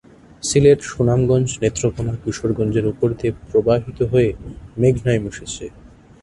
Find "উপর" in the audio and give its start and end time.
2.93-3.09